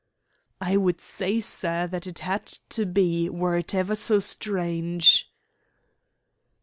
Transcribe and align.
"I 0.59 0.77
would 0.77 0.99
say, 0.99 1.39
sir, 1.39 1.85
that 1.85 2.07
it 2.07 2.17
had 2.17 2.47
to 2.69 2.87
be, 2.87 3.29
were 3.29 3.55
it 3.57 3.75
ever 3.75 3.93
so 3.93 4.17
strange." 4.17 5.29